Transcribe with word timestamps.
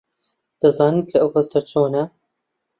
دەزانیت 0.61 1.05
کە 1.11 1.17
ئەو 1.19 1.29
هەستە 1.35 1.59
چۆنە؟ 1.69 2.03